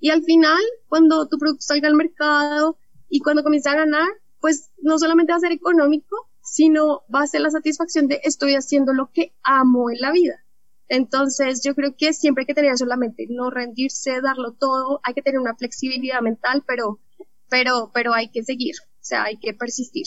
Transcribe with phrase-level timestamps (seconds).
[0.00, 4.08] Y al final, cuando tu producto salga al mercado y cuando comience a ganar,
[4.40, 8.54] pues no solamente va a ser económico, sino va a ser la satisfacción de estoy
[8.54, 10.44] haciendo lo que amo en la vida.
[10.88, 15.22] Entonces, yo creo que siempre hay que tener solamente no rendirse, darlo todo, hay que
[15.22, 17.00] tener una flexibilidad mental, pero,
[17.50, 20.06] pero, pero hay que seguir, o sea, hay que persistir.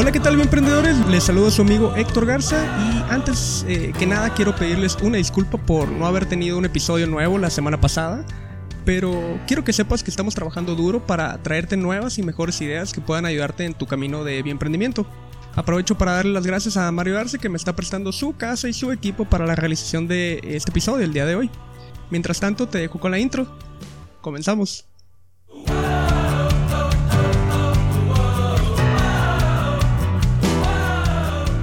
[0.00, 0.96] Hola, ¿qué tal, emprendedores?
[1.08, 5.18] Les saludo a su amigo Héctor Garza y antes eh, que nada quiero pedirles una
[5.18, 8.24] disculpa por no haber tenido un episodio nuevo la semana pasada,
[8.86, 13.02] pero quiero que sepas que estamos trabajando duro para traerte nuevas y mejores ideas que
[13.02, 15.04] puedan ayudarte en tu camino de emprendimiento.
[15.54, 18.72] Aprovecho para darle las gracias a Mario Arce que me está prestando su casa y
[18.72, 21.50] su equipo para la realización de este episodio el día de hoy.
[22.08, 23.46] Mientras tanto, te dejo con la intro.
[24.22, 24.86] Comenzamos.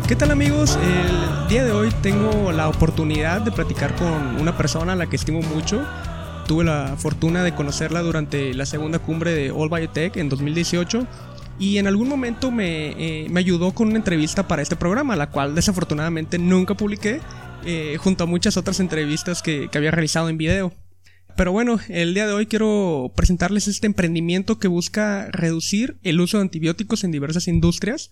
[0.07, 0.79] ¿Qué tal amigos?
[0.81, 5.17] El día de hoy tengo la oportunidad de platicar con una persona a la que
[5.17, 5.85] estimo mucho.
[6.47, 11.05] Tuve la fortuna de conocerla durante la segunda cumbre de All Biotech en 2018
[11.59, 15.55] y en algún momento me, eh, ayudó con una entrevista para este programa, la cual
[15.55, 17.19] desafortunadamente nunca publiqué,
[17.65, 20.71] eh, junto a muchas otras entrevistas que, que había realizado en video.
[21.35, 26.37] Pero bueno, el día de hoy quiero presentarles este emprendimiento que busca reducir el uso
[26.37, 28.09] de antibióticos en diversas industrias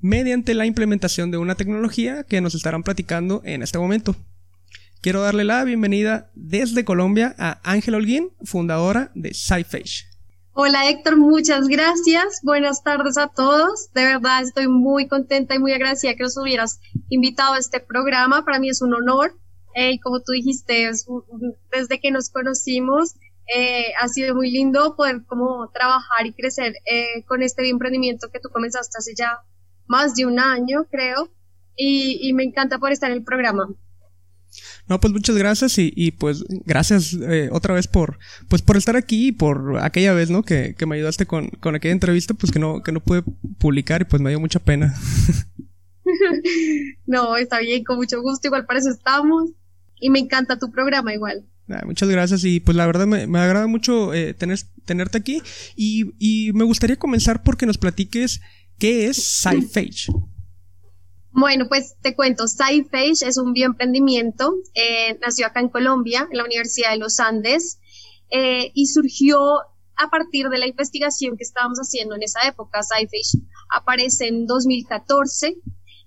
[0.00, 4.16] mediante la implementación de una tecnología que nos estarán platicando en este momento.
[5.00, 10.06] Quiero darle la bienvenida desde Colombia a Ángela Holguín, fundadora de SciFage.
[10.52, 12.40] Hola Héctor, muchas gracias.
[12.42, 13.92] Buenas tardes a todos.
[13.92, 18.44] De verdad estoy muy contenta y muy agradecida que nos hubieras invitado a este programa.
[18.44, 19.38] Para mí es un honor.
[19.76, 20.90] Eh, y como tú dijiste,
[21.70, 23.14] desde que nos conocimos,
[23.54, 28.40] eh, ha sido muy lindo poder como trabajar y crecer eh, con este emprendimiento que
[28.40, 29.38] tú comenzaste hace ya
[29.88, 31.30] más de un año, creo,
[31.76, 33.68] y, me encanta por estar en el programa.
[34.88, 39.28] No, pues muchas gracias y, pues gracias eh, otra vez por pues por estar aquí
[39.28, 40.42] y por aquella vez, ¿no?
[40.42, 43.22] Que, me ayudaste con, con, aquella entrevista, pues que no, que no pude
[43.58, 44.94] publicar y pues me dio mucha pena.
[47.06, 49.50] no, está bien, con mucho gusto, igual para eso estamos
[50.00, 51.44] y me encanta tu programa igual.
[51.68, 55.42] Ah, muchas gracias y pues la verdad me, me agrada mucho eh, tener, tenerte aquí
[55.76, 58.40] y, y me gustaría comenzar porque nos platiques
[58.78, 60.06] ¿Qué es SciFage?
[61.32, 66.44] Bueno, pues te cuento, SciFage es un bioemprendimiento, eh, nació acá en Colombia, en la
[66.44, 67.80] Universidad de los Andes,
[68.30, 69.40] eh, y surgió
[69.96, 72.82] a partir de la investigación que estábamos haciendo en esa época.
[72.82, 75.56] SciFage aparece en 2014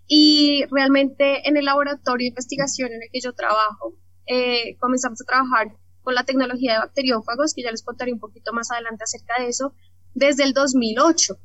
[0.08, 3.96] y realmente en el laboratorio de investigación en el que yo trabajo,
[4.28, 8.54] eh, comenzamos a trabajar con la tecnología de bacteriófagos, que ya les contaré un poquito
[8.54, 9.74] más adelante acerca de eso,
[10.14, 11.38] desde el 2008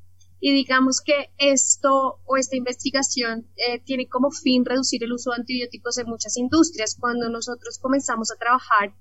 [0.47, 5.39] y digamos que esto o esta investigación eh, tiene como fin reducir el uso de
[5.39, 6.97] antibióticos en muchas industrias.
[7.01, 8.95] Cuando nosotros comenzamos a trabajar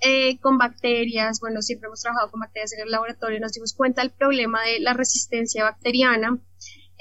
[0.00, 4.02] eh, con bacterias, bueno, siempre hemos trabajado con bacterias en el laboratorio, nos dimos cuenta
[4.02, 6.38] del problema de la resistencia bacteriana.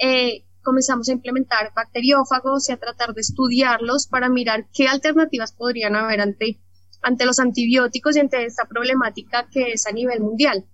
[0.01, 5.95] Eh, comenzamos a implementar bacteriófagos y a tratar de estudiarlos para mirar qué alternativas podrían
[5.95, 6.59] haber ante,
[7.03, 10.65] ante los antibióticos y ante esta problemática que es a nivel mundial.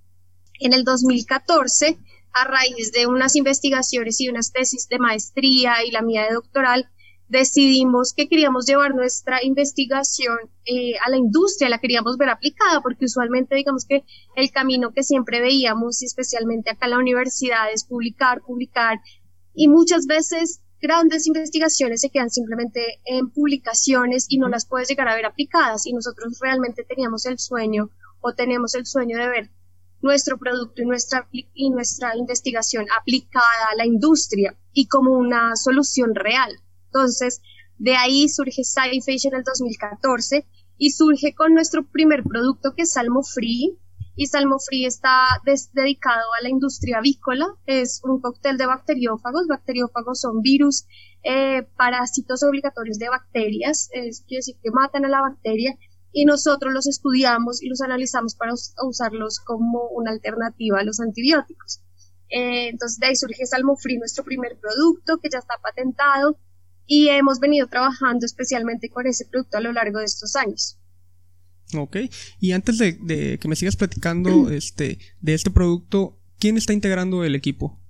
[0.62, 1.98] En el 2014
[2.34, 6.90] a raíz de unas investigaciones y unas tesis de maestría y la mía de doctoral,
[7.28, 13.06] decidimos que queríamos llevar nuestra investigación eh, a la industria, la queríamos ver aplicada, porque
[13.06, 14.04] usualmente digamos que
[14.36, 19.00] el camino que siempre veíamos, y especialmente acá en la universidad, es publicar, publicar,
[19.54, 25.08] y muchas veces grandes investigaciones se quedan simplemente en publicaciones y no las puedes llegar
[25.08, 27.90] a ver aplicadas, y nosotros realmente teníamos el sueño
[28.22, 29.50] o tenemos el sueño de ver
[30.04, 36.14] nuestro producto y nuestra, y nuestra investigación aplicada a la industria y como una solución
[36.14, 36.52] real.
[36.88, 37.42] Entonces,
[37.78, 40.46] de ahí surge SciFish en el 2014
[40.78, 43.80] y surge con nuestro primer producto que es Salmo Free.
[44.16, 45.24] Y Salmo Free está
[45.74, 47.48] dedicado a la industria avícola.
[47.66, 49.48] Es un cóctel de bacteriófagos.
[49.48, 50.86] Bacteriófagos son virus,
[51.24, 53.90] eh, parásitos obligatorios de bacterias.
[53.92, 55.76] Es, decir que matan a la bacteria
[56.14, 61.82] y nosotros los estudiamos y los analizamos para usarlos como una alternativa a los antibióticos.
[62.30, 66.40] Eh, entonces de ahí surge Salmofree, nuestro primer producto que ya está patentado
[66.86, 70.80] y hemos venido trabajando especialmente con ese producto a lo largo de estos años.
[71.76, 71.98] Ok,
[72.40, 77.36] y antes de, que me sigas platicando este, de este producto, ¿quién está integrando el
[77.36, 77.83] equipo?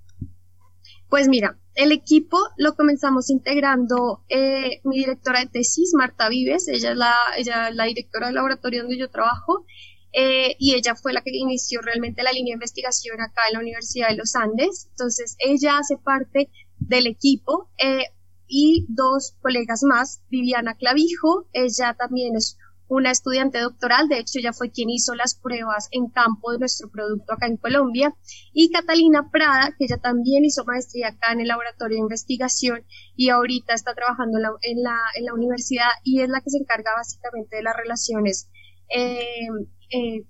[1.13, 6.93] Pues mira, el equipo lo comenzamos integrando eh, mi directora de tesis, Marta Vives, ella
[7.37, 7.45] es
[7.75, 9.63] la, directora del laboratorio donde yo trabajo,
[10.11, 13.59] eh, y ella fue la que inició realmente la línea de investigación acá en la
[13.59, 14.87] Universidad de los Andes.
[14.89, 16.49] Entonces, ella hace parte
[16.79, 18.05] del equipo eh,
[18.47, 22.57] y dos colegas más, Viviana Clavijo, ella también es
[22.93, 26.89] una estudiante doctoral, de hecho ella fue quien hizo las pruebas en campo de nuestro
[26.89, 28.13] producto acá en Colombia,
[28.53, 32.85] y Catalina Prada, que ella también hizo maestría acá en el laboratorio de investigación
[33.15, 36.91] y ahorita está trabajando en la, en la, universidad y es la que se encarga
[36.95, 38.49] básicamente de las relaciones
[38.95, 39.47] eh,
[39.89, 40.25] eh,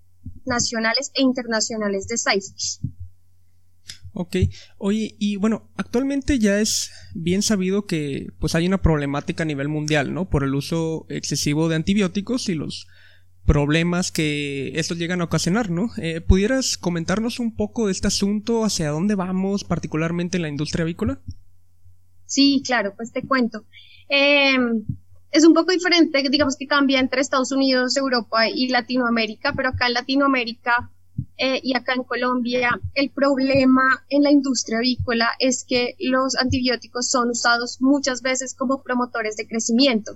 [0.46, 2.80] nacionales e internacionales de CIFIS.
[4.16, 4.36] Ok,
[4.78, 9.70] oye, y bueno, actualmente ya es bien sabido que pues hay una problemática a nivel
[9.70, 10.30] mundial, ¿no?
[10.30, 12.88] Por el uso excesivo de antibióticos y los
[13.44, 15.90] problemas que estos llegan a ocasionar, ¿no?
[15.98, 20.84] Eh, ¿Pudieras comentarnos un poco de este asunto, hacia dónde vamos, particularmente en la industria
[20.84, 21.20] avícola?
[22.28, 23.66] Sí, claro, pues te cuento.
[24.10, 24.86] Em,
[25.32, 29.88] es un poco diferente, digamos que cambia entre Estados Unidos, Europa y Latinoamérica, pero acá
[29.88, 30.92] en Latinoamérica
[31.38, 37.10] eh, y acá en Colombia el problema en la industria avícola es que los antibióticos
[37.10, 40.14] son usados muchas veces como promotores de crecimiento.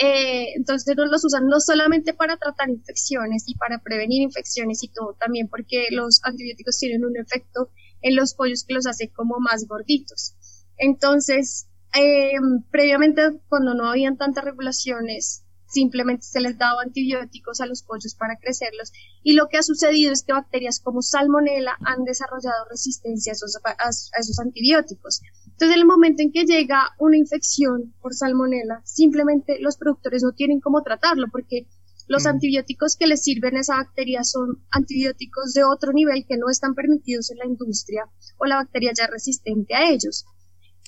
[0.00, 4.88] Eh, entonces no los usan no solamente para tratar infecciones y para prevenir infecciones y
[4.88, 7.70] todo, también porque los antibióticos tienen un efecto
[8.02, 10.34] en los pollos que los hace como más gorditos.
[10.76, 11.66] Entonces,
[11.98, 12.32] eh,
[12.70, 18.36] previamente cuando no habían tantas regulaciones simplemente se les daba antibióticos a los pollos para
[18.36, 18.92] crecerlos
[19.22, 24.38] y lo que ha sucedido es que bacterias como salmonella han desarrollado resistencia a esos,
[24.38, 25.20] antibióticos.
[25.44, 30.32] Entonces, en el momento en que llega una infección por salmonella, simplemente los productores no
[30.32, 31.66] tienen cómo tratarlo porque
[32.08, 32.28] los mm.
[32.28, 36.74] antibióticos que les sirven a esa bacteria son antibióticos de otro nivel que no están
[36.74, 38.08] permitidos en la industria
[38.38, 40.24] o la bacteria ya resistente a ellos.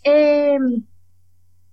[0.05, 0.59] Eh,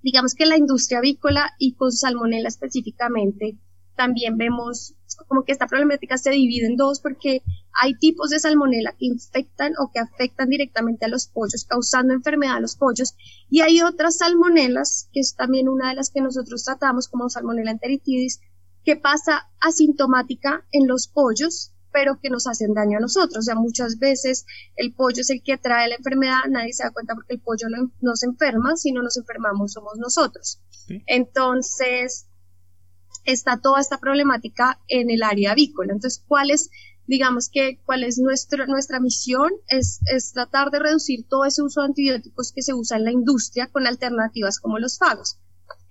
[0.05, 3.57] digamos que la industria avícola y con salmonella específicamente,
[3.95, 4.93] también vemos
[5.27, 7.41] como que esta problemática se divide en dos porque
[7.81, 12.57] hay tipos de salmonella que infectan o que afectan directamente a los pollos, causando enfermedad
[12.57, 13.15] a los pollos,
[13.49, 17.71] y hay otras salmonelas, que es también una de las que nosotros tratamos como salmonella
[17.71, 18.41] enteritidis,
[18.83, 23.37] que pasa asintomática en los pollos pero que nos hacen daño a nosotros.
[23.37, 24.45] O sea, muchas veces
[24.75, 27.67] el pollo es el que trae la enfermedad, nadie se da cuenta porque el pollo
[28.01, 30.59] no, se enferma, si no nos enfermamos somos nosotros.
[31.05, 32.27] Entonces,
[33.23, 35.93] está toda esta problemática en el área avícola.
[35.93, 36.69] Entonces, ¿cuál es,
[37.07, 39.51] digamos que, cuál es nuestro, nuestra misión?
[39.69, 43.13] Es, es tratar de reducir todo ese uso de antibióticos que se usa en la
[43.13, 45.39] industria con alternativas como los fagos.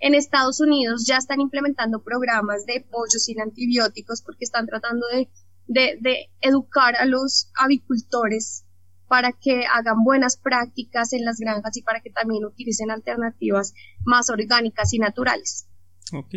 [0.00, 5.30] En Estados Unidos ya están implementando programas de pollo sin antibióticos porque están tratando de
[5.66, 8.66] de, educar a los avicultores
[9.08, 13.74] para que hagan buenas prácticas en las granjas y para que también utilicen alternativas
[14.04, 15.68] más orgánicas y naturales.
[16.12, 16.34] Ok.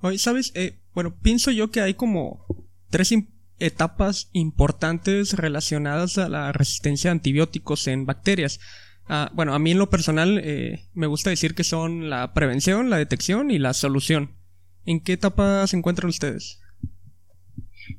[0.00, 0.52] Hoy, ¿sabes?
[0.54, 2.46] Eh, bueno, pienso yo que hay como
[2.90, 3.12] tres
[3.58, 8.60] etapas importantes relacionadas a la resistencia a antibióticos en bacterias.
[9.08, 12.90] Ah, bueno, a mí en lo personal eh, me gusta decir que son la prevención,
[12.90, 14.36] la detección y la solución.
[14.84, 16.60] ¿En qué etapa se encuentran ustedes?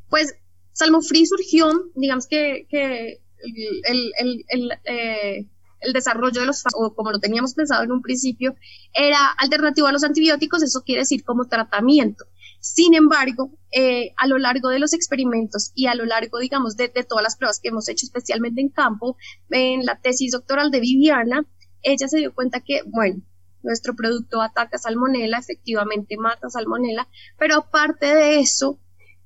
[0.09, 0.35] Pues
[0.77, 5.47] Salmo Free surgió, digamos que, que el, el, el, eh,
[5.79, 8.55] el, desarrollo de los, o como lo teníamos pensado en un principio,
[8.93, 12.25] era alternativo a los antibióticos, eso quiere decir como tratamiento.
[12.59, 16.89] Sin embargo, eh, a lo largo de los experimentos y a lo largo, digamos, de,
[16.89, 19.17] de, todas las pruebas que hemos hecho, especialmente en campo,
[19.49, 21.43] en la tesis doctoral de Viviana,
[21.81, 23.23] ella se dio cuenta que, bueno,
[23.63, 27.07] nuestro producto ataca salmonela, efectivamente mata salmonela,
[27.39, 28.79] pero aparte de eso,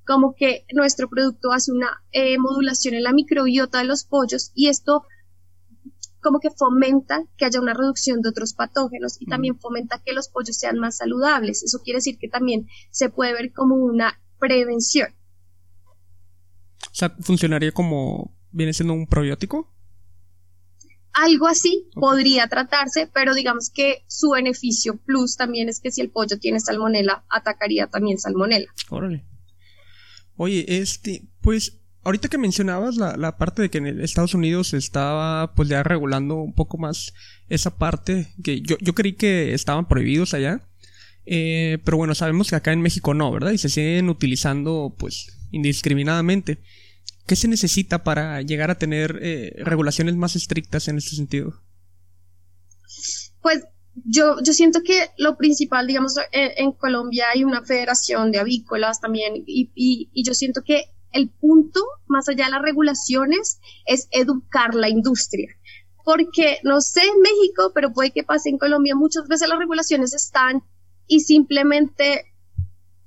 [0.06, 4.68] como que nuestro producto hace una eh, modulación en la microbiota de los pollos y
[4.68, 5.04] esto
[6.20, 10.28] como que fomenta que haya una reducción de otros patógenos y también fomenta que los
[10.28, 11.64] pollos sean más saludables.
[11.64, 15.08] Eso quiere decir que también se puede ver como una prevención.
[16.86, 19.68] O sea, ¿funcionaría como viene siendo un probiótico?
[21.12, 26.10] Algo así podría tratarse, pero digamos que su beneficio plus también es que si el
[26.10, 28.72] pollo tiene salmonela, atacaría también salmonela.
[28.88, 29.26] Órale.
[30.36, 35.54] Oye, este, pues ahorita que mencionabas la, la, parte de que en Estados Unidos estaba
[35.54, 37.14] pues ya regulando un poco más
[37.48, 40.68] esa parte, que yo, yo creí que estaban prohibidos allá,
[41.24, 43.52] eh, pero bueno, sabemos que acá en México no, ¿verdad?
[43.52, 46.58] Y se siguen utilizando pues indiscriminadamente.
[47.26, 51.62] ¿Qué se necesita para llegar a tener eh, regulaciones más estrictas en este sentido?
[53.40, 53.62] Pues
[53.94, 59.34] yo, yo siento que lo principal, digamos, en, Colombia hay una federación de avícolas también
[59.36, 64.74] y, y, y, yo siento que el punto, más allá de las regulaciones, es educar
[64.74, 65.48] la industria.
[66.04, 70.14] Porque, no sé en México, pero puede que pase en Colombia, muchas veces las regulaciones
[70.14, 70.62] están
[71.06, 72.32] y simplemente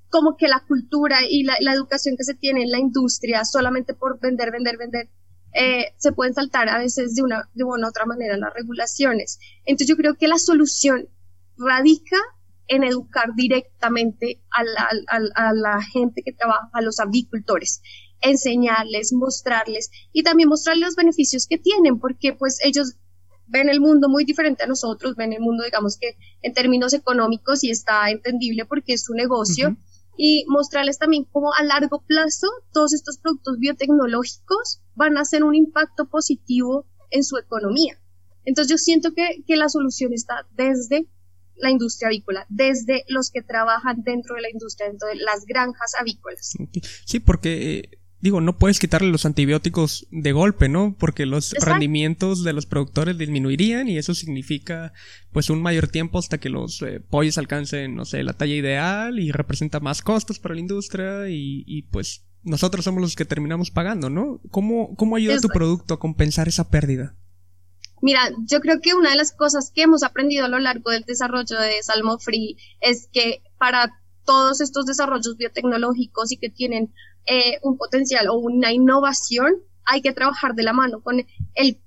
[0.10, 4.20] como que la cultura y la, educación que se tiene en la industria solamente por
[4.20, 5.10] vender, vender, vender,
[5.56, 9.40] eh, se pueden saltar a veces de una, de una u otra manera las regulaciones.
[9.66, 11.08] Entonces yo creo que la solución
[11.58, 12.18] radica
[12.68, 14.90] en educar directamente a la,
[15.36, 17.82] a la gente que trabaja, a los avicultores,
[18.22, 22.96] enseñarles, mostrarles y también mostrarles los beneficios que tienen, porque pues ellos
[23.48, 27.64] ven el mundo muy diferente a nosotros, ven el mundo, digamos que en términos económicos
[27.64, 29.78] y está entendible porque es su negocio.
[30.18, 35.56] Y mostrarles también cómo a largo plazo todos estos productos biotecnológicos van a hacer un
[35.56, 38.00] impacto positivo en su economía.
[38.46, 41.08] Entonces yo siento que, que la solución está desde
[41.58, 45.94] la industria avícola, desde los que trabajan dentro de la industria, dentro de las granjas
[46.00, 46.54] avícolas.
[47.06, 50.96] Sí, porque eh, digo, no puedes quitarle los antibióticos de golpe, ¿no?
[50.98, 54.94] Porque los rendimientos de los productores disminuirían y eso significa
[55.32, 59.20] pues un mayor tiempo hasta que los eh, pollos alcancen, no sé, la talla ideal
[59.20, 64.10] y representa más costos para la industria y, pues nosotros somos los que terminamos pagando,
[64.10, 64.40] ¿no?
[64.52, 67.16] ¿Cómo, cómo ayuda tu producto a compensar esa pérdida?
[68.02, 71.04] Mira, yo creo que una de las cosas que hemos aprendido a lo largo del
[71.04, 73.92] desarrollo de Salmo Free es que para
[74.26, 76.94] todos estos desarrollos biotecnológicos y que tienen
[77.26, 79.56] eh, un potencial o una innovación,
[79.86, 81.80] hay que trabajar de la mano con el,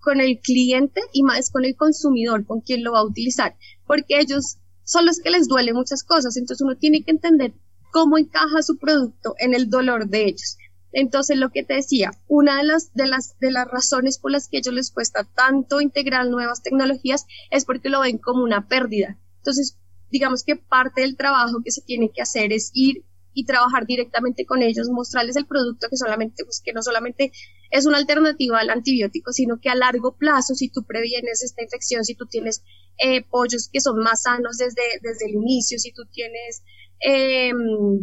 [0.00, 4.18] con el cliente y más con el consumidor, con quien lo va a utilizar, porque
[4.18, 7.54] ellos son los que les duele muchas cosas, entonces uno tiene que entender
[7.90, 10.58] cómo encaja su producto en el dolor de ellos.
[10.92, 14.48] Entonces, lo que te decía, una de las, de las, de las razones por las
[14.48, 19.18] que ellos les cuesta tanto integrar nuevas tecnologías es porque lo ven como una pérdida.
[19.38, 19.78] Entonces,
[20.10, 23.04] digamos que parte del trabajo que se tiene que hacer es ir
[23.36, 27.32] y trabajar directamente con ellos, mostrarles el producto que solamente, pues que no solamente
[27.70, 32.02] es una alternativa al antibiótico, sino que a largo plazo, si tú previenes esta infección,
[32.02, 32.64] si tú tienes
[32.96, 36.62] eh, pollos que son más sanos desde, desde el inicio, si tú tienes
[37.00, 38.02] em,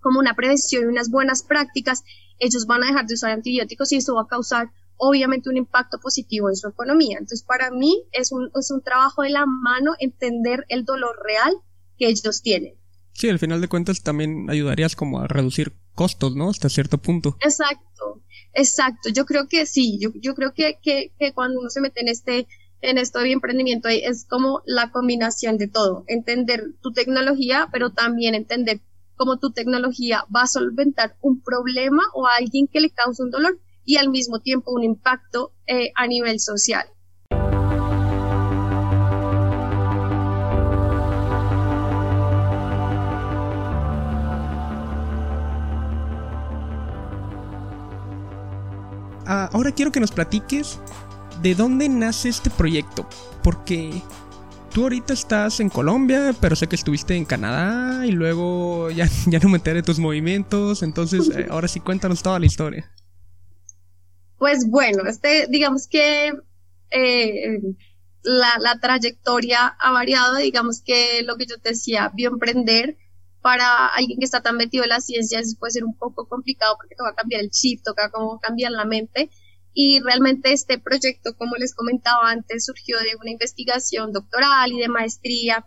[0.00, 2.02] como una prevención y unas buenas prácticas,
[2.38, 5.98] ellos van a dejar de usar antibióticos y eso va a causar obviamente un impacto
[6.00, 7.16] positivo en su economía.
[7.16, 11.56] Entonces, para mí es un, es un trabajo de la mano entender el dolor real
[11.96, 12.81] que ellos tienen.
[13.12, 16.50] Sí, al final de cuentas también ayudarías como a reducir costos, ¿no?
[16.50, 17.36] Hasta cierto punto.
[17.40, 18.22] Exacto,
[18.54, 19.10] exacto.
[19.10, 22.46] Yo creo que sí, yo, yo creo que, que, cuando uno se mete en este
[22.80, 28.34] en esto de emprendimiento es como la combinación de todo, entender tu tecnología, pero también
[28.34, 28.80] entender
[29.14, 33.30] cómo tu tecnología va a solventar un problema o a alguien que le causa un
[33.30, 36.86] dolor y al mismo tiempo un impacto eh, a nivel social.
[49.62, 50.80] Ahora quiero que nos platiques
[51.40, 53.08] de dónde nace este proyecto,
[53.42, 54.02] porque
[54.72, 59.38] tú ahorita estás en Colombia, pero sé que estuviste en Canadá y luego ya, ya
[59.38, 62.90] no me enteré de tus movimientos, entonces eh, ahora sí cuéntanos toda la historia.
[64.38, 66.32] Pues bueno, este, digamos que
[66.90, 67.58] eh,
[68.24, 72.96] la, la, trayectoria ha variado, digamos que lo que yo te decía, bioemprender
[73.40, 76.96] para alguien que está tan metido en las ciencias puede ser un poco complicado porque
[76.96, 79.30] toca cambiar el chip, toca como cambiar la mente.
[79.74, 84.88] Y realmente este proyecto, como les comentaba antes, surgió de una investigación doctoral y de
[84.88, 85.66] maestría.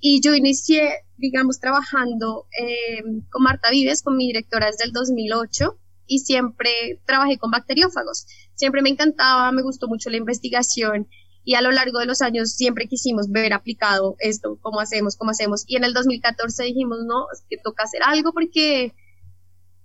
[0.00, 5.78] Y yo inicié, digamos, trabajando eh, con Marta Vives, con mi directora desde el 2008
[6.06, 8.26] y siempre trabajé con bacteriófagos.
[8.54, 11.08] Siempre me encantaba, me gustó mucho la investigación
[11.44, 15.30] y a lo largo de los años siempre quisimos ver aplicado esto, cómo hacemos, cómo
[15.30, 15.64] hacemos.
[15.66, 18.94] Y en el 2014 dijimos, no, es que toca hacer algo porque,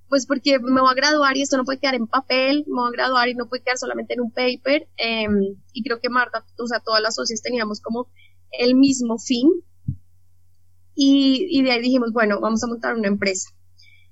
[0.10, 2.90] pues porque me voy a graduar y esto no puede quedar en papel, me voy
[2.90, 4.88] a graduar y no puede quedar solamente en un paper.
[4.98, 8.10] Em, y creo que Marta, o sea, todas las socias teníamos como
[8.52, 9.50] el mismo fin.
[10.96, 13.50] Y, y de ahí dijimos, bueno, vamos a montar una empresa.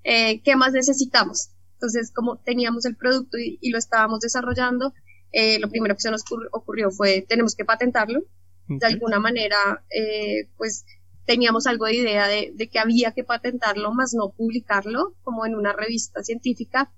[0.04, 1.50] Eh, ¿Qué más necesitamos?
[1.74, 4.94] Entonces, como teníamos el producto y, lo estábamos desarrollando,
[5.32, 8.22] eh, lo primero que se nos ocurrió fue, tenemos que patentarlo.
[8.68, 10.86] De alguna manera, eh, pues
[11.26, 15.74] teníamos algo de idea de, que había que patentarlo, más no publicarlo como en una
[15.74, 16.92] revista científica.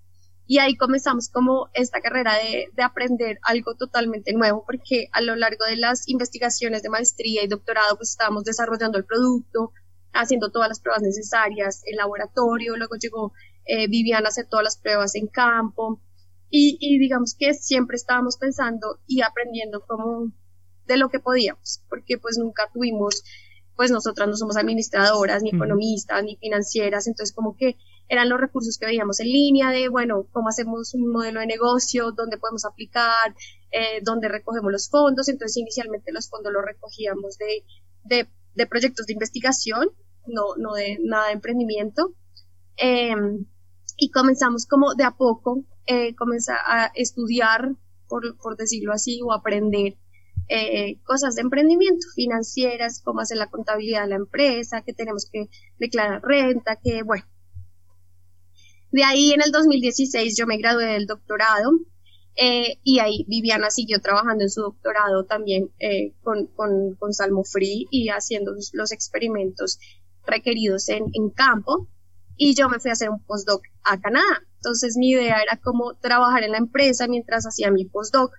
[0.49, 5.35] Y ahí comenzamos como esta carrera de, de, aprender algo totalmente nuevo, porque a lo
[5.35, 9.73] largo de las investigaciones de maestría y doctorado, pues estábamos desarrollando el producto,
[10.13, 13.33] haciendo todas las pruebas necesarias, el laboratorio, luego llegó
[13.67, 16.01] eh, vivían a hacer todas las pruebas en campo
[16.49, 20.31] y, digamos que siempre estábamos pensando y aprendiendo como
[20.85, 23.23] de lo que podíamos, porque pues nunca tuvimos,
[23.77, 27.77] pues nosotras no somos administradoras, ni economistas, ni financieras, entonces como que
[28.09, 32.11] eran los recursos que veíamos en línea de, bueno, cómo hacemos un modelo de negocio,
[32.11, 33.35] dónde podemos aplicar,
[33.71, 37.63] eh, dónde recogemos los fondos, entonces inicialmente los fondos los recogíamos de,
[38.03, 39.91] de, de proyectos de investigación
[40.27, 42.13] no, no de nada de emprendimiento.
[42.75, 43.45] Em,
[43.97, 47.75] y comenzamos como de a poco, eh, comenzar a estudiar,
[48.07, 49.97] por, por decirlo así, o aprender
[50.49, 55.49] eh, cosas de emprendimiento financieras, cómo hacer la contabilidad de la empresa, que tenemos que
[55.77, 57.25] declarar renta, que bueno.
[58.91, 61.71] De ahí en el 2016 yo me gradué del doctorado
[62.35, 67.43] eh, y ahí Viviana siguió trabajando en su doctorado también eh, con, con, con, Salmo
[67.43, 69.79] Free y haciendo los experimentos
[70.25, 71.89] requeridos en, en campo.
[72.37, 74.43] Y yo me fui a hacer un postdoc a Canadá.
[74.57, 78.31] Entonces mi idea era como trabajar en la empresa mientras hacía mi postdoc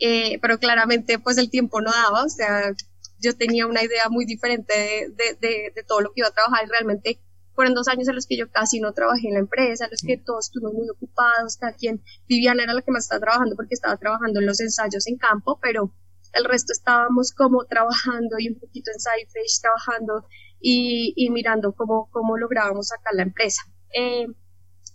[0.00, 2.72] eh, pero claramente pues el tiempo no daba, o sea,
[3.20, 6.64] yo tenía una idea muy diferente de, de, de, todo lo que iba a trabajar
[6.64, 7.20] y realmente
[7.54, 10.02] fueron dos años en los que yo casi no trabajé en la empresa, en los
[10.02, 13.74] que todos estuvimos muy ocupados, cada quien, Viviana era la que más estaba trabajando porque
[13.74, 15.92] estaba trabajando en los ensayos en campo, pero
[16.34, 20.28] el resto estábamos como trabajando y un poquito en SciFish trabajando
[20.60, 23.62] y, y, mirando cómo, cómo lográbamos sacar la empresa.
[23.94, 24.26] Eh,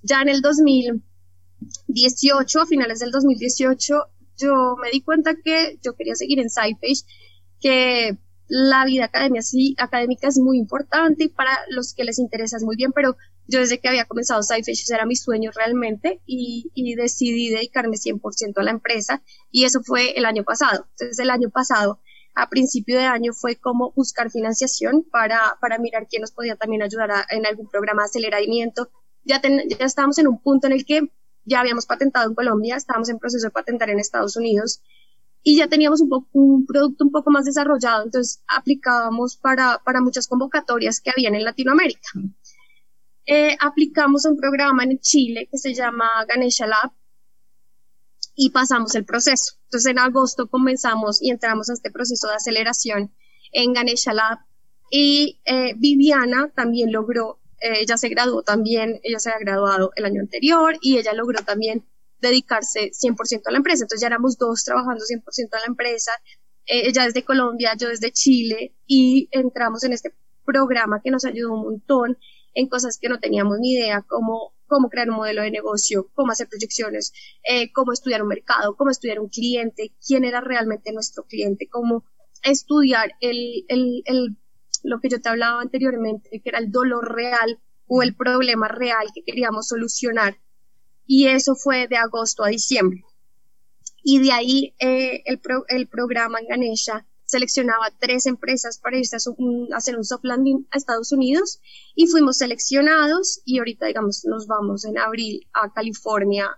[0.01, 6.15] ya en el 2018, a finales del 2018, yo me di cuenta que yo quería
[6.15, 7.05] seguir en SciPage,
[7.59, 12.57] que la vida academia, sí, académica es muy importante y para los que les interesa
[12.57, 13.15] es muy bien, pero
[13.47, 18.53] yo desde que había comenzado SciFish era mi sueño realmente y, y decidí dedicarme 100%
[18.57, 20.87] a la empresa y eso fue el año pasado.
[20.91, 21.99] Entonces el año pasado,
[22.35, 26.83] a principio de año, fue como buscar financiación para, para mirar quién nos podía también
[26.83, 28.89] ayudar en algún programa de aceleramiento.
[29.23, 31.09] Ya, ya estábamos en un punto en el que
[31.45, 34.81] ya habíamos patentado en Colombia, estábamos en proceso de patentar en Estados Unidos
[35.43, 40.01] y ya teníamos un, poco, un producto un poco más desarrollado, entonces aplicábamos para, para
[40.01, 42.09] muchas convocatorias que habían en Latinoamérica.
[43.25, 46.91] Eh, aplicamos un programa en Chile que se llama Ganesha Lab
[48.35, 49.55] y pasamos el proceso.
[49.65, 53.13] Entonces en agosto comenzamos y entramos a este proceso de aceleración
[53.51, 54.39] en Ganesha Lab
[54.89, 60.03] y eh, Viviana también logró eh, ella se graduó también, ella se había graduado el
[60.03, 61.85] año anterior y ella logró también
[62.19, 63.85] dedicarse 100% a la empresa.
[63.85, 66.11] Entonces ya éramos dos trabajando 100% a la empresa,
[66.65, 70.13] eh, ella desde Colombia, yo desde Chile y entramos en este
[70.45, 72.17] programa que nos ayudó un montón
[72.53, 76.31] en cosas que no teníamos ni idea, como cómo crear un modelo de negocio, cómo
[76.31, 77.13] hacer proyecciones,
[77.47, 82.03] eh, cómo estudiar un mercado, cómo estudiar un cliente, quién era realmente nuestro cliente, cómo
[82.43, 84.37] estudiar el, el, el
[84.83, 89.07] lo que yo te hablaba anteriormente, que era el dolor real o el problema real
[89.13, 90.37] que queríamos solucionar.
[91.05, 93.03] Y eso fue de agosto a diciembre.
[94.03, 99.19] Y de ahí eh, el, el programa en Ganesha seleccionaba tres empresas para irse a,
[99.75, 101.59] hacer un soft landing a Estados Unidos
[101.95, 106.49] y fuimos seleccionados y ahorita digamos nos vamos en abril a California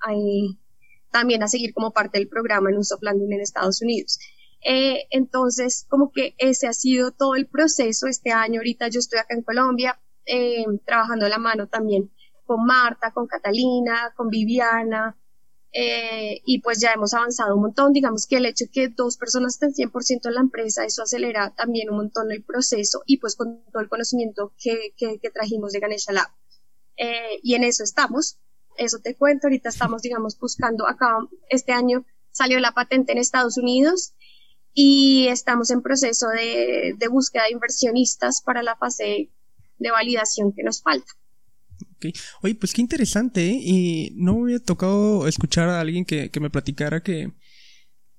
[1.11, 4.19] también a seguir como parte del programa en un soft landing en Estados Unidos.
[4.67, 8.07] Eh, entonces, como que ese ha sido todo el proceso.
[8.07, 12.11] Este año, ahorita yo estoy acá en Colombia, eh, trabajando la mano también
[12.45, 15.15] con Marta, con Catalina, con Viviana,
[15.71, 17.93] eh, y pues ya hemos avanzado un montón.
[17.93, 21.53] Digamos que el hecho de que dos personas estén 100% en la empresa, eso acelera
[21.55, 25.73] también un montón el proceso y pues con todo el conocimiento que, que, que trajimos
[25.73, 26.29] de Ganesha Lab.
[26.97, 28.39] Eh, y en eso estamos.
[28.77, 29.45] Eso te cuento.
[29.45, 31.19] Ahorita estamos, digamos, buscando acá.
[31.49, 34.14] Este año salió la patente en Estados Unidos
[34.77, 39.31] y estamos en proceso de, búsqueda de inversionistas para la fase
[39.79, 41.11] de validación que nos falta.
[42.43, 43.59] Oye, pues qué interesante, ¿eh?
[43.59, 47.31] Y no me había tocado escuchar a alguien que, me platicara que,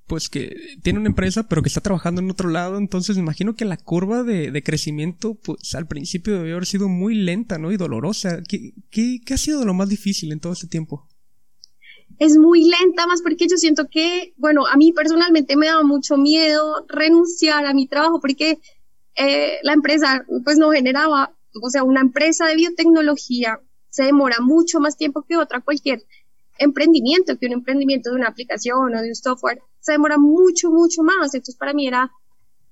[0.07, 3.55] pues que tiene una empresa, pero que está trabajando en otro lado, entonces me imagino
[3.55, 7.71] que la curva de, crecimiento, pues al principio debe haber sido muy lenta, ¿no?
[7.71, 8.42] Y dolorosa.
[8.49, 11.07] ¿Qué, qué, qué ha sido lo más difícil en todo este tiempo?
[12.18, 16.16] Es muy lenta, más porque yo siento que, bueno, a mí personalmente me daba mucho
[16.16, 18.59] miedo renunciar a mi trabajo porque
[19.16, 24.81] eh, la empresa pues no generaba, o sea, una empresa de biotecnología se demora mucho
[24.81, 26.02] más tiempo que otra cualquier
[26.59, 31.02] emprendimiento, que un emprendimiento de una aplicación o de un software, se demora mucho, mucho
[31.02, 31.35] más.
[31.35, 32.11] Entonces para mí era,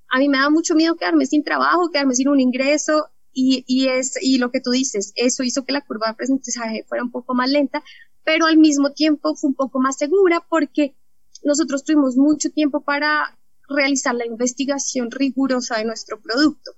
[0.09, 3.87] a mí me da mucho miedo quedarme sin trabajo, quedarme sin un ingreso y, y,
[3.89, 7.11] es, y lo que tú dices, eso hizo que la curva de aprendizaje fuera un
[7.11, 7.83] poco más lenta,
[8.25, 10.95] pero al mismo tiempo fue un poco más segura porque
[11.43, 13.37] nosotros tuvimos mucho tiempo para
[13.69, 16.71] realizar la investigación rigurosa de nuestro producto.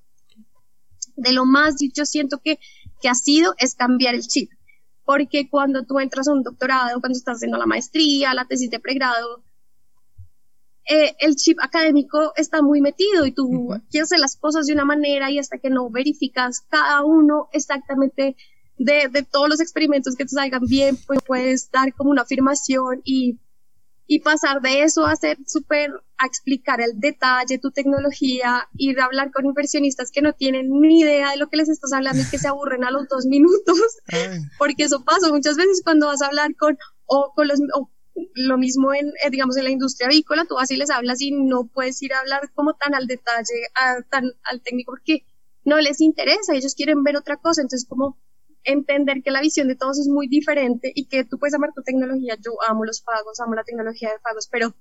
[1.15, 2.59] De lo más yo siento que,
[3.01, 4.51] que ha sido es cambiar el chip,
[5.05, 8.79] porque cuando tú entras a un doctorado, cuando estás haciendo la maestría, la tesis de
[8.79, 9.43] pregrado,
[10.89, 14.85] eh, el chip académico está muy metido y tú quieres hacer las cosas de una
[14.85, 18.35] manera y hasta que no verificas cada uno exactamente
[18.77, 23.01] de, de todos los experimentos que te salgan bien, pues puedes dar como una afirmación
[23.03, 23.39] y,
[24.05, 29.05] y pasar de eso a ser súper a explicar el detalle tu tecnología, ir a
[29.05, 32.29] hablar con inversionistas que no tienen ni idea de lo que les estás hablando y
[32.29, 33.77] que se aburren a los dos minutos,
[34.57, 37.91] porque eso pasa muchas veces cuando vas a hablar con, o con los, o
[38.33, 41.31] lo mismo en, eh, digamos, en la industria avícola, tú vas y les hablas y
[41.31, 43.67] no puedes ir a hablar como tan al detalle,
[44.09, 45.23] tan al técnico, porque
[45.65, 48.17] no les interesa, ellos quieren ver otra cosa, entonces como
[48.67, 51.81] entender que la visión de todos es muy diferente y que tú puedes amar tu
[51.81, 54.75] tecnología, yo amo los pagos, amo la tecnología de pagos, pero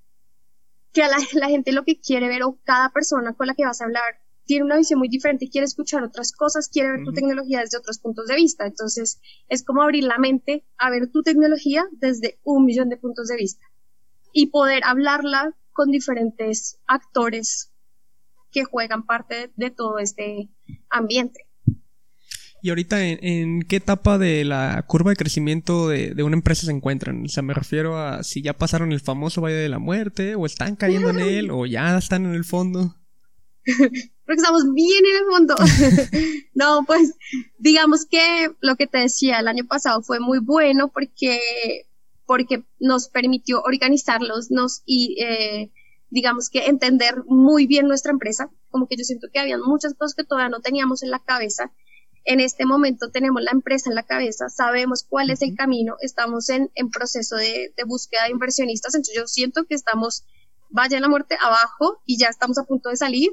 [0.92, 3.64] que a la, la gente lo que quiere ver o cada persona con la que
[3.64, 7.12] vas a hablar tiene una visión muy diferente, quiere escuchar otras cosas, quiere ver tu
[7.12, 8.64] tecnología desde otros puntos de vista.
[8.64, 13.26] Entonces, es como abrir la mente a ver tu tecnología desde un millón de puntos
[13.26, 13.66] de vista
[14.32, 17.72] y poder hablarla con diferentes actores
[18.52, 20.48] que juegan parte de, todo este
[20.88, 21.46] ambiente.
[22.62, 26.72] ¿Y ahorita en, qué etapa de la curva de crecimiento de, de, una empresa se
[26.72, 27.24] encuentran?
[27.24, 30.46] O sea, me refiero a si ya pasaron el famoso Valle de la Muerte, o
[30.46, 32.96] están cayendo en él, o ya están en el fondo.
[34.26, 35.54] porque estamos bien en el fondo.
[36.54, 37.14] no, pues
[37.58, 41.40] digamos que lo que te decía el año pasado fue muy bueno porque,
[42.26, 45.70] porque nos permitió organizarlos nos, y eh,
[46.10, 48.50] digamos que entender muy bien nuestra empresa.
[48.70, 51.72] Como que yo siento que había muchas cosas que todavía no teníamos en la cabeza.
[52.28, 56.48] En este momento tenemos la empresa en la cabeza, sabemos cuál es el camino, estamos
[56.48, 60.24] en, en proceso de, de búsqueda de inversionistas, entonces yo siento que estamos,
[60.68, 63.30] vaya la muerte abajo y ya estamos a punto de salir,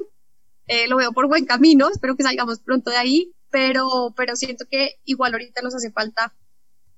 [0.68, 4.64] eh, lo veo por buen camino, espero que salgamos pronto de ahí, pero, pero siento
[4.70, 6.32] que igual ahorita nos hace falta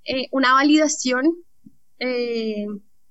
[0.05, 1.35] eh, una validación,
[1.99, 2.67] eh,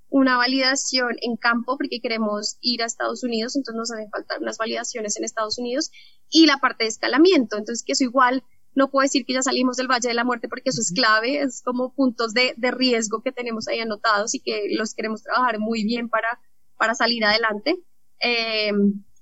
[0.10, 4.60] una validación en campo porque queremos ir a Estados Unidos, entonces nos hacen falta unas
[4.60, 5.90] validaciones en Estados Unidos
[6.30, 8.44] y la parte de escalamiento, entonces que eso igual
[8.76, 11.42] no puedo decir que ya salimos del Valle de la Muerte porque eso es clave,
[11.42, 15.60] es como puntos de, de riesgo que tenemos ahí anotados y que los queremos trabajar
[15.60, 16.40] muy bien para,
[16.78, 17.80] para salir adelante.
[18.20, 18.72] Eh,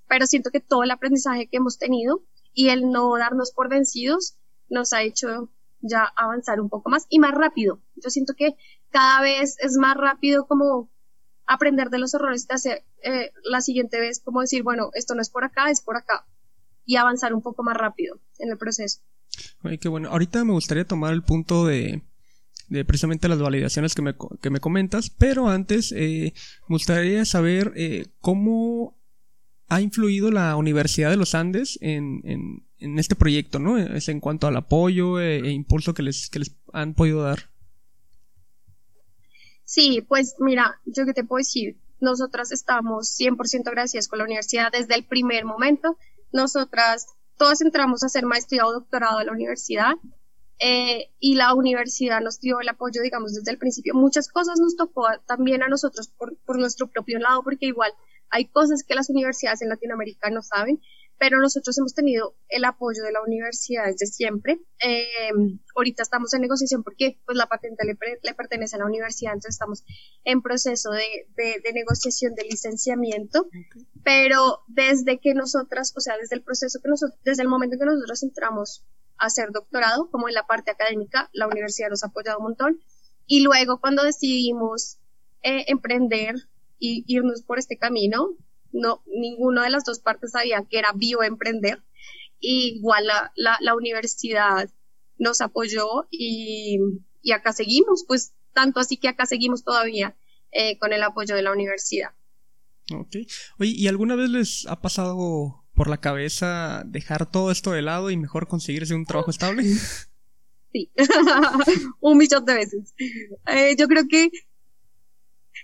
[0.08, 4.36] pero siento que todo el aprendizaje que hemos tenido y el no darnos por vencidos
[4.70, 5.50] nos ha hecho
[5.82, 7.80] ya avanzar un poco más y más rápido.
[7.96, 8.56] Yo siento que
[8.89, 10.89] cada vez es más rápido como
[11.46, 15.22] aprender de los errores de hacer eh, la siguiente vez, como decir, bueno, esto no
[15.22, 16.26] es por acá, es por acá
[16.86, 19.02] y avanzar un poco más rápido en el proceso.
[19.80, 20.10] Qué bueno.
[20.10, 22.04] Ahorita me gustaría tomar el punto de,
[22.86, 26.34] precisamente las validaciones que me, que me comentas, pero antes eh,
[26.67, 28.98] me gustaría saber eh, cómo
[29.67, 33.78] ha influido la Universidad de los Andes en, en, este proyecto, ¿no?
[33.78, 37.50] Es en cuanto al apoyo e, e, impulso que les, que les han podido dar.
[39.63, 44.72] Sí, pues mira, yo que te puedo decir, nosotras estamos 100% agradecidas con la universidad
[44.72, 45.98] desde el primer momento.
[46.34, 49.93] Nosotras todas entramos a hacer maestría o doctorado a la universidad
[50.60, 53.93] eh, y la universidad nos dio el apoyo, digamos, desde el principio.
[53.93, 57.91] Muchas cosas nos tocó también a nosotros por, por nuestro propio lado, porque igual
[58.30, 60.82] hay cosas que las universidades en Latinoamérica no saben,
[61.17, 64.60] pero nosotros hemos tenido el apoyo de la universidad desde siempre.
[64.80, 65.32] Eh,
[65.76, 69.84] ahorita estamos en negociación porque pues, la patente le, pertenece a la universidad, entonces estamos
[70.23, 73.47] en proceso de, de, negociación de licenciamiento,
[74.04, 77.80] pero desde que nosotras, o sea, desde el proceso que nosotros, desde el momento en
[77.80, 78.86] que nosotros entramos
[79.17, 82.84] a hacer doctorado, como en la parte académica, la universidad nos ha apoyado un montón,
[83.26, 84.97] y luego cuando decidimos
[85.43, 86.36] eh, emprender
[86.80, 88.36] y irnos por este camino.
[88.73, 91.81] No, ninguna de las dos partes sabía que era bioemprender.
[92.39, 93.31] igual la,
[93.62, 94.69] la, universidad
[95.17, 96.79] nos apoyó y,
[97.21, 100.17] y, acá seguimos, pues tanto así que acá seguimos todavía
[100.51, 102.09] eh, con el apoyo de la universidad.
[102.91, 103.15] Ok.
[103.59, 108.12] Oye, ¿y alguna vez les ha pasado por la cabeza dejar todo esto de lado
[108.12, 109.63] y mejor conseguirse un trabajo estable?
[110.73, 110.91] Sí,
[111.99, 112.95] un millón de veces.
[113.45, 114.31] Eh, yo creo que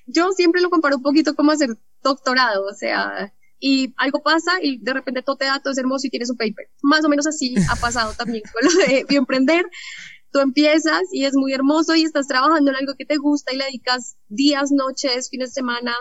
[0.05, 4.77] yo siempre lo comparo un poquito como hacer doctorado, o sea, y algo pasa y
[4.77, 6.69] de repente todo te da, todo es hermoso y tienes un paper.
[6.81, 9.65] Más o menos así ha pasado también con lo de emprender.
[10.31, 13.57] Tú empiezas y es muy hermoso y estás trabajando en algo que te gusta y
[13.57, 15.93] le dedicas días, noches, fines de semana,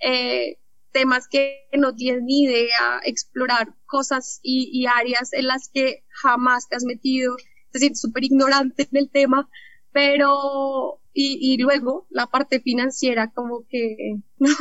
[0.00, 0.58] eh,
[0.92, 6.68] temas que no tienes ni idea, explorar cosas y, y áreas en las que jamás
[6.68, 7.36] te has metido,
[7.70, 9.48] te sientes súper ignorante en el tema,
[9.92, 14.54] pero y, y, luego la parte financiera como que no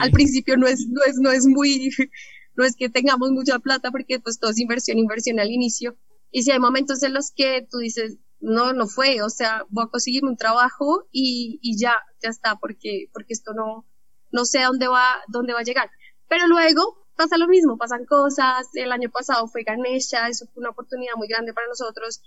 [0.00, 1.90] al principio no es no es no es muy
[2.56, 5.96] no es que tengamos mucha plata porque pues todo es inversión inversión al inicio.
[6.30, 9.84] Y si hay momentos en los que tú dices no no fue o sea voy
[9.84, 13.86] a conseguirme un trabajo y, y ya ya está porque porque esto no
[14.32, 15.90] no sé a dónde va dónde va a llegar.
[16.28, 18.68] Pero luego pasa lo mismo pasan cosas.
[18.74, 22.20] El año pasado fue Ganesha eso fue una oportunidad muy grande para nosotros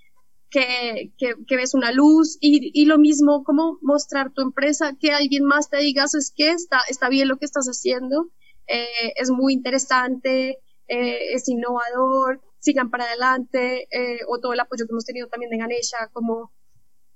[0.50, 5.44] que, que, ves una luz y, y, lo mismo como mostrar tu empresa, que alguien
[5.44, 8.32] más te diga, es que está, está bien lo que estás haciendo,
[8.68, 14.86] eh, es muy interesante, eh, es innovador, sigan para adelante, eh, o todo el apoyo
[14.86, 16.54] que hemos tenido también de Ganesha, como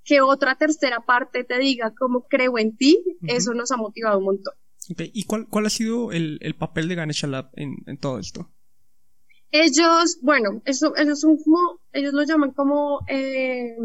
[0.04, 4.26] que otra tercera parte te diga como creo en ti, eso nos ha motivado un
[4.26, 4.54] montón.
[4.98, 8.50] ¿Y cuál, cuál ha sido el, el papel de Ganesha Lab en, en todo esto?
[9.52, 13.76] Ellos, bueno, eso, ellos son como, ellos lo llaman como, eh,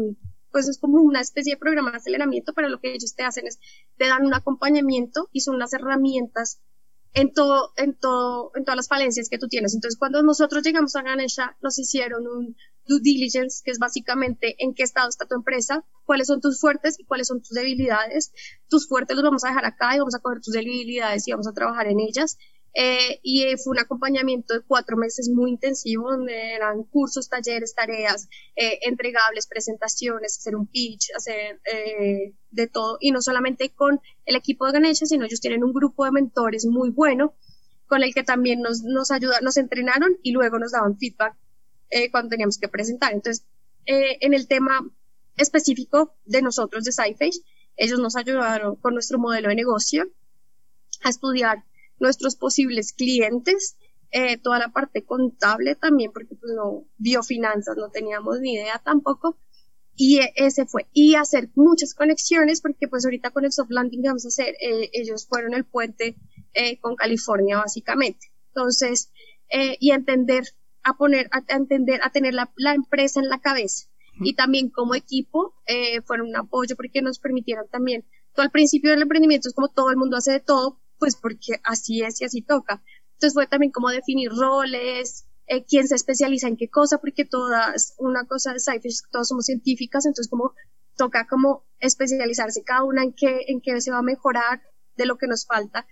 [0.51, 3.47] pues es como una especie de programa de aceleramiento, pero lo que ellos te hacen
[3.47, 3.59] es,
[3.97, 6.61] te dan un acompañamiento y son unas herramientas
[7.13, 9.73] en todo, en todo, en todas las falencias que tú tienes.
[9.73, 14.73] Entonces, cuando nosotros llegamos a Ganesha, nos hicieron un due diligence, que es básicamente en
[14.73, 18.31] qué estado está tu empresa, cuáles son tus fuertes y cuáles son tus debilidades.
[18.69, 21.47] Tus fuertes los vamos a dejar acá y vamos a coger tus debilidades y vamos
[21.47, 22.37] a trabajar en ellas.
[22.79, 27.73] Eh, y eh, fue un acompañamiento de cuatro meses muy intensivo, donde eran cursos, talleres,
[27.73, 31.59] tareas, eh, entregables, presentaciones, hacer un pitch, hacer
[32.51, 36.05] de todo, y no solamente con el equipo de Ganesha, sino ellos tienen un grupo
[36.05, 37.33] de mentores muy bueno,
[37.87, 41.35] con el que también nos, nos ayudaron, nos entrenaron y luego nos daban feedback
[42.11, 43.11] cuando teníamos que presentar.
[43.11, 43.43] Entonces,
[43.87, 44.87] en el tema
[45.35, 47.41] específico de nosotros de SciFace,
[47.75, 50.11] ellos nos ayudaron con nuestro modelo de negocio
[51.01, 51.63] a estudiar
[51.99, 53.77] nuestros posibles clientes,
[54.11, 59.37] eh, toda la parte contable también, porque pues no, biofinanzas no teníamos ni idea tampoco.
[59.99, 60.85] Y ese fue.
[60.93, 64.89] Y hacer muchas conexiones, porque pues ahorita con el soft landing vamos a hacer, eh,
[64.93, 66.15] ellos fueron el puente
[66.53, 68.31] eh, con California básicamente.
[68.49, 69.11] Entonces,
[69.79, 70.43] y entender,
[70.83, 73.87] a poner, a, entender, a tener la, la, empresa en la cabeza.
[74.19, 75.53] Y también como equipo,
[76.05, 79.89] fueron un apoyo porque nos permitieron también, todo al principio del emprendimiento es como todo
[79.89, 82.83] el mundo hace de todo, pues porque así es y así toca.
[83.13, 87.95] Entonces fue también como definir roles, eh, quién se especializa en qué cosa, porque todas,
[87.97, 90.53] una cosa de Cypher, todos somos científicas, entonces como
[90.97, 94.61] toca como especializarse cada una en qué, en qué se va a mejorar
[94.97, 95.87] de lo que nos falta.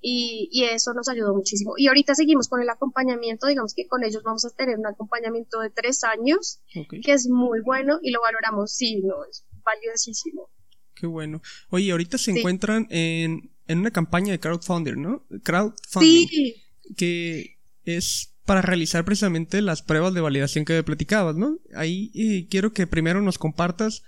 [0.00, 1.74] Y, y, eso nos ayudó muchísimo.
[1.76, 5.58] Y ahorita seguimos con el acompañamiento, digamos que con ellos vamos a tener un acompañamiento
[5.58, 6.60] de tres años,
[7.02, 10.50] que es muy bueno y lo valoramos, sí, no, es valiosísimo.
[10.94, 11.42] Qué bueno.
[11.70, 15.24] Oye, ahorita se encuentran en en una campaña de crowdfunding, ¿no?
[15.44, 16.28] Crowdfunding.
[16.28, 16.64] Sí.
[16.96, 21.58] Que es para realizar precisamente las pruebas de validación que platicabas, ¿no?
[21.74, 24.02] Ahí eh, quiero que primero nos compartas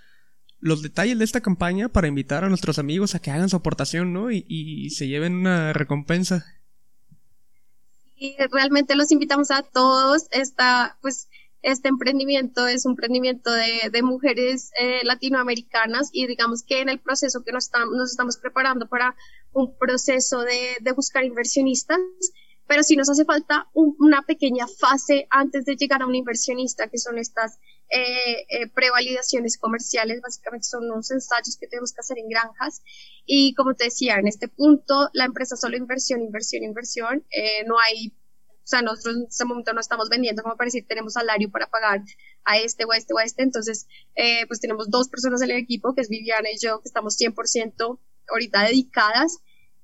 [0.61, 4.14] los detalles de esta campaña para invitar a nuestros amigos a que hagan su aportación,
[4.14, 4.31] ¿no?
[4.31, 6.46] Y, se lleven una recompensa.
[8.16, 10.27] Y realmente los invitamos a todos.
[10.31, 11.29] Esta, pues,
[11.61, 16.99] este emprendimiento es un emprendimiento de, de mujeres eh, latinoamericanas y digamos que en el
[16.99, 17.70] proceso que nos
[18.11, 19.14] estamos preparando para
[19.53, 21.99] un proceso de, de buscar inversionistas,
[22.67, 26.99] pero sí nos hace falta una pequeña fase antes de llegar a un inversionista, que
[26.99, 27.59] son estas
[27.89, 32.83] eh, eh, prevalidaciones comerciales, básicamente son unos ensayos que tenemos que hacer en granjas.
[33.27, 37.75] Y como te decía, en este punto la empresa solo inversión, inversión, inversión, eh, no
[37.81, 38.15] hay
[38.63, 41.67] o sea, nosotros en este momento no estamos vendiendo, como para decir, tenemos salario para
[41.67, 42.03] pagar
[42.45, 43.43] a este o a este o a este.
[43.43, 46.87] Entonces, eh, pues tenemos dos personas en el equipo, que es Viviana y yo, que
[46.87, 47.99] estamos 100%
[48.31, 49.38] ahorita dedicadas.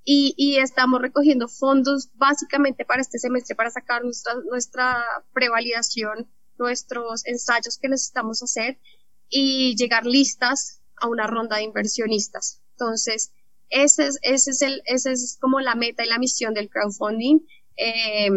[0.05, 7.27] Y, y, estamos recogiendo fondos básicamente para este semestre para sacar nuestra, nuestra prevalidación, nuestros
[7.27, 8.79] ensayos que necesitamos hacer
[9.29, 12.63] y llegar listas a una ronda de inversionistas.
[12.73, 13.33] Entonces,
[13.69, 17.41] ese es, ese es, el, ese es como la meta y la misión del crowdfunding.
[17.77, 18.31] Eh,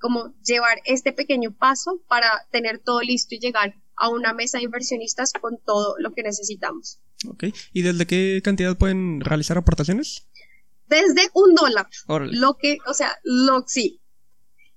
[0.00, 4.64] como llevar este pequeño paso para tener todo listo y llegar a una mesa de
[4.64, 7.00] inversionistas con todo lo que necesitamos.
[7.28, 10.26] Ok, ¿y desde qué cantidad pueden realizar aportaciones?
[10.88, 11.88] Desde un dólar.
[12.30, 14.00] Lo que, o sea, lo sí.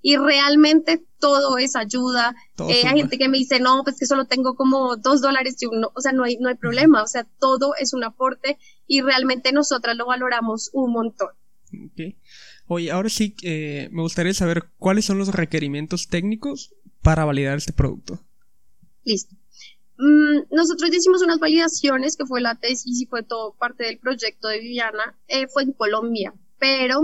[0.01, 2.33] Y realmente todo es ayuda.
[2.69, 5.65] Eh, hay gente que me dice, no, pues que solo tengo como dos dólares y
[5.65, 7.03] uno, o sea, no hay, no hay problema.
[7.03, 11.29] O sea, todo es un aporte y realmente nosotras lo valoramos un montón.
[11.91, 12.17] Okay.
[12.67, 17.73] Oye, ahora sí eh, me gustaría saber cuáles son los requerimientos técnicos para validar este
[17.73, 18.23] producto.
[19.03, 19.35] Listo.
[19.99, 24.47] Mm, nosotros hicimos unas validaciones, que fue la tesis y fue todo parte del proyecto
[24.47, 27.01] de Viviana, eh, fue en Colombia, pero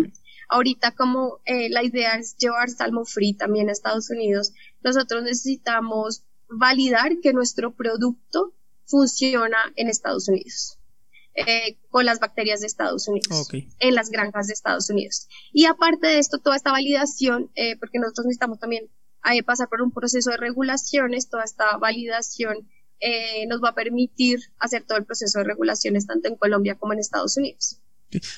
[0.48, 6.24] ahorita como eh, la idea es llevar Salmo Free también a Estados Unidos, nosotros necesitamos
[6.48, 8.54] validar que nuestro producto
[8.86, 10.80] funciona en Estados Unidos.
[11.38, 15.28] Eh, con las bacterias de Estados Unidos, en las granjas de Estados Unidos.
[15.52, 18.90] Y aparte de esto, toda esta validación, eh, porque nosotros necesitamos también
[19.46, 22.70] pasar por un proceso de regulaciones, toda esta validación
[23.48, 27.00] nos va a permitir hacer todo el proceso de regulaciones tanto en Colombia como en
[27.00, 27.82] Estados Unidos.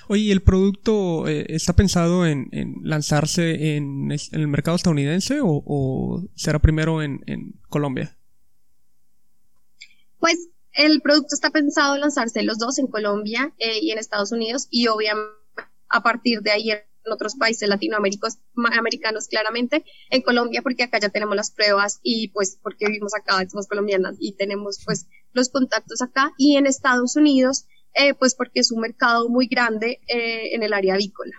[0.08, 2.50] Oye, ¿el producto está pensado en,
[2.84, 8.18] lanzarse en, el mercado estadounidense o, será primero en, en Colombia?
[10.20, 14.68] Pues el producto está pensado lanzarse los dos en Colombia eh, y en Estados Unidos
[14.70, 15.34] y obviamente
[15.90, 21.10] a partir de ahí en en otros países latinoamericanos claramente, en Colombia porque acá ya
[21.10, 26.02] tenemos las pruebas y pues porque vivimos acá, somos colombianas y tenemos pues los contactos
[26.02, 30.62] acá y en Estados Unidos eh, pues porque es un mercado muy grande eh, en
[30.62, 31.34] el área avícola.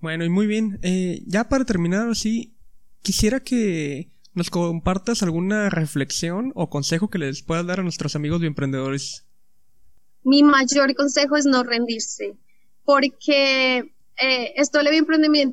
[0.00, 0.80] Bueno, y muy bien.
[0.82, 2.54] Eh, ya para terminar así,
[3.02, 8.40] quisiera que nos compartas alguna reflexión o consejo que les puedas dar a nuestros amigos
[8.40, 9.24] bioemprendedores.
[10.24, 12.34] Mi mayor consejo es no rendirse,
[12.84, 14.88] porque eh, esto del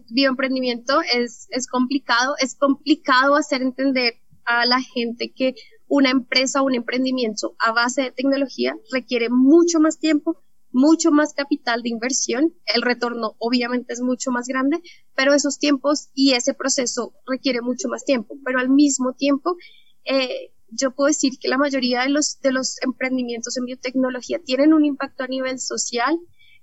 [0.09, 4.15] bioemprendimiento, es, complicado, es complicado hacer entender
[4.45, 5.55] a la gente que
[5.87, 10.41] una empresa o un emprendimiento a base de tecnología requiere mucho más tiempo,
[10.71, 14.81] mucho más capital de inversión, el retorno obviamente es mucho más grande,
[15.15, 19.57] pero esos tiempos y ese proceso requiere mucho más tiempo, pero al mismo tiempo
[20.05, 22.09] eh, yo puedo decir que la mayoría de
[22.51, 26.17] los emprendimientos en biotecnología tienen un impacto a nivel social,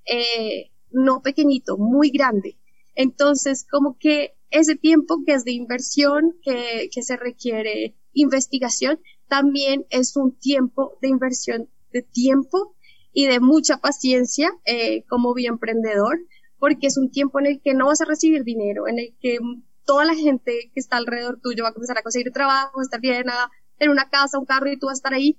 [0.08, 2.58] eh, no pequeñito, muy grande.
[2.94, 10.16] Entonces, como que ese tiempo que es de inversión, que, se requiere investigación, también es
[10.16, 12.74] un tiempo de inversión de tiempo
[13.12, 16.18] y de mucha paciencia eh, como emprendedor,
[16.58, 19.38] porque es un tiempo en el que no vas a recibir dinero, en el que
[19.84, 23.30] toda la gente que está alrededor tuyo va a comenzar a conseguir trabajo, estar bien,
[23.30, 25.38] a tener una casa, un carro y tú vas a estar ahí.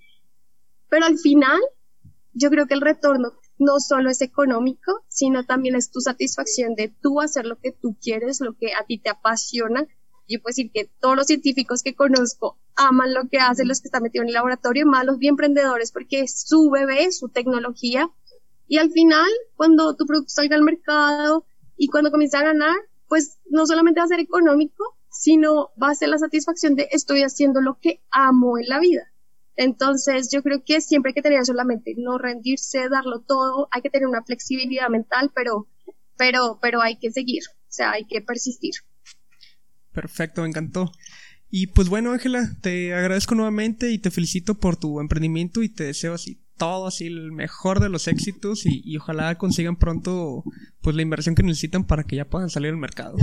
[0.89, 1.60] Pero al final,
[2.34, 6.91] yo creo que el retorno no solo es económico, sino también es tu satisfacción de
[7.02, 9.88] tú hacer lo que tú quieres, lo que a ti te apasiona
[10.30, 13.88] yo puedo decir que todos los científicos que conozco aman lo que hacen los que
[13.88, 18.10] están metidos en el laboratorio, más los bien emprendedores, porque es su bebé, su tecnología.
[18.67, 21.45] Y al final, cuando tu producto salga al mercado
[21.76, 22.76] y cuando comienza a ganar,
[23.08, 27.24] pues no solamente va a ser económico, sino va a ser la satisfacción de estoy
[27.24, 29.12] haciendo lo que amo en la vida.
[29.62, 33.89] Entonces, yo creo que siempre hay que tener solamente no rendirse, darlo todo, hay que
[33.89, 35.67] tener una flexibilidad mental, pero,
[36.17, 38.76] pero, pero hay que seguir, o sea, hay que persistir.
[39.91, 40.93] Perfecto, me encantó.
[41.50, 45.84] Y pues bueno, Ángela, te agradezco nuevamente y te felicito por tu emprendimiento y te
[45.84, 50.45] deseo así todo, así el mejor de los éxitos y, ojalá consigan pronto
[50.80, 53.17] pues la inversión que necesitan para que ya puedan salir al mercado.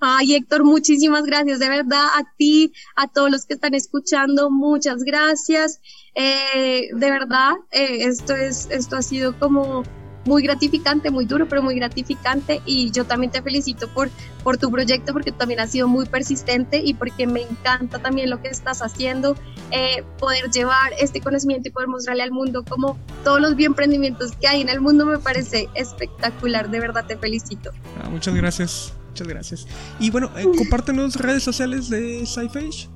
[0.00, 5.04] Ay, Héctor, muchísimas gracias, de verdad, a ti, a todos los que están escuchando, muchas
[5.04, 5.80] gracias.
[6.14, 9.84] Eh, de verdad, eh, esto es, esto ha sido como
[10.24, 12.60] muy gratificante, muy duro, pero muy gratificante.
[12.64, 14.10] Y yo también te felicito por,
[14.42, 18.40] por tu proyecto, porque también has sido muy persistente y porque me encanta también lo
[18.40, 19.36] que estás haciendo,
[19.70, 24.48] eh, poder llevar este conocimiento y poder mostrarle al mundo como todos los emprendimientos que
[24.48, 26.70] hay en el mundo me parece espectacular.
[26.70, 27.70] De verdad te felicito.
[28.02, 28.94] Ah, muchas gracias.
[29.10, 29.66] Muchas gracias.
[29.98, 32.88] Y bueno, eh, compártenos redes sociales de SciFage.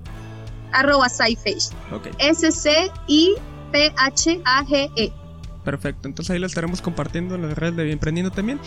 [0.73, 1.71] Arroba SciFage.
[2.19, 2.73] S-C-I-P-H-A-G-E.
[5.65, 8.61] Perfecto, entonces ahí lo estaremos compartiendo en las redes de Emprendiendo también.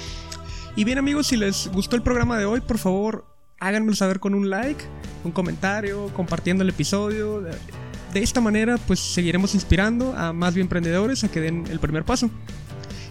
[0.76, 3.26] Y bien amigos, si les gustó el programa de hoy, por favor
[3.60, 4.84] háganmelo saber con un like,
[5.24, 7.42] un comentario, compartiendo el episodio.
[7.42, 12.04] De esta manera pues seguiremos inspirando a más bien emprendedores a que den el primer
[12.04, 12.30] paso.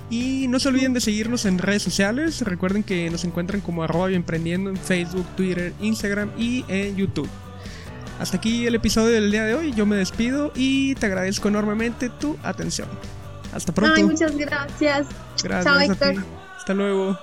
[0.08, 2.40] Y no se olviden de seguirnos en redes sociales.
[2.42, 7.28] Recuerden que nos encuentran como arroba emprendiendo en Facebook, Twitter, Instagram y en YouTube.
[8.20, 9.72] Hasta aquí el episodio del día de hoy.
[9.74, 12.88] Yo me despido y te agradezco enormemente tu atención.
[13.52, 13.96] Hasta pronto.
[13.96, 15.06] Ay, muchas gracias.
[15.42, 15.98] Gracias.
[15.98, 16.24] Chao.
[16.56, 17.18] Hasta luego.